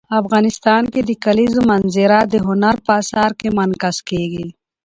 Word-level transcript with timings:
افغانستان 0.21 0.83
کې 0.93 1.01
د 1.05 1.11
کلیزو 1.23 1.61
منظره 1.71 2.19
د 2.33 2.35
هنر 2.47 2.75
په 2.85 2.91
اثار 3.01 3.31
کې 3.39 3.47
منعکس 3.57 3.97
کېږي. 4.09 4.47